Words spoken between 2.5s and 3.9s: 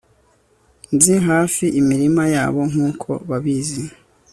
nkuko babizi